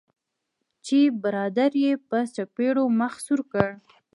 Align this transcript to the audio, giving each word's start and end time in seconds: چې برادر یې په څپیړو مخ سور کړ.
چې 0.85 0.99
برادر 1.21 1.71
یې 1.83 1.93
په 2.09 2.17
څپیړو 2.33 2.85
مخ 2.99 3.13
سور 3.25 3.41
کړ. 3.51 3.69